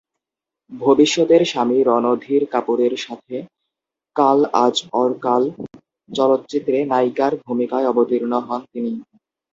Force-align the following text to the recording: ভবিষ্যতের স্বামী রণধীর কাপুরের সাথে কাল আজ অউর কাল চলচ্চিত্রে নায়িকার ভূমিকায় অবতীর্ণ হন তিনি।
ভবিষ্যতের 0.71 1.41
স্বামী 1.45 1.77
রণধীর 1.81 2.43
কাপুরের 2.51 2.93
সাথে 2.97 3.35
কাল 4.15 4.39
আজ 4.63 4.75
অউর 4.93 5.11
কাল 5.19 5.43
চলচ্চিত্রে 6.09 6.77
নায়িকার 6.91 7.33
ভূমিকায় 7.43 7.89
অবতীর্ণ 7.91 8.33
হন 8.47 8.61
তিনি। 8.73 8.91